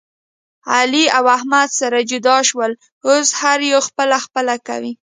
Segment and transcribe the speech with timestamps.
[0.75, 2.71] علي او احمد سره جدا شول.
[3.07, 4.91] اوس هر یو خپله خپله کوي.